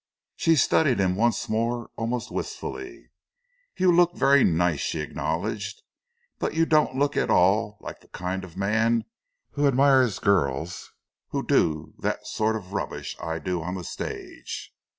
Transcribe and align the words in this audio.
She 0.35 0.55
studied 0.55 0.97
him 0.97 1.15
once 1.15 1.47
more 1.47 1.91
almost 1.95 2.31
wistfully. 2.31 3.11
"You 3.77 3.91
look 3.91 4.15
very 4.15 4.43
nice," 4.43 4.79
she 4.79 4.99
acknowledged, 4.99 5.83
"but 6.39 6.55
you 6.55 6.65
don't 6.65 6.95
look 6.95 7.15
at 7.15 7.29
all 7.29 7.77
the 7.83 8.07
kind 8.07 8.43
of 8.43 8.57
man 8.57 9.05
who 9.51 9.67
admires 9.67 10.17
girls 10.17 10.91
who 11.27 11.45
do 11.45 11.93
the 11.99 12.19
sort 12.23 12.55
of 12.55 12.73
rubbish 12.73 13.15
I 13.21 13.37
do 13.37 13.61
on 13.61 13.75
the 13.75 13.83
stage." 13.83 14.73